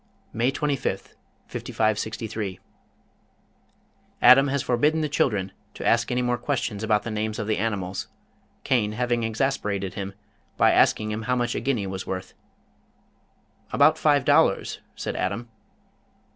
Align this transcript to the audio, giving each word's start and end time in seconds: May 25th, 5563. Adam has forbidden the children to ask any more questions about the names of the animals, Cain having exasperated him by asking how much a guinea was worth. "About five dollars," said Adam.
May 0.33 0.51
25th, 0.51 1.13
5563. 1.45 2.59
Adam 4.19 4.47
has 4.47 4.63
forbidden 4.63 5.01
the 5.01 5.07
children 5.07 5.51
to 5.75 5.85
ask 5.85 6.09
any 6.11 6.23
more 6.23 6.39
questions 6.39 6.81
about 6.81 7.03
the 7.03 7.11
names 7.11 7.37
of 7.37 7.45
the 7.45 7.59
animals, 7.59 8.07
Cain 8.63 8.93
having 8.93 9.21
exasperated 9.23 9.93
him 9.93 10.15
by 10.57 10.71
asking 10.71 11.11
how 11.21 11.35
much 11.35 11.53
a 11.53 11.59
guinea 11.59 11.85
was 11.85 12.07
worth. 12.07 12.33
"About 13.71 13.95
five 13.95 14.25
dollars," 14.25 14.79
said 14.95 15.15
Adam. 15.15 15.49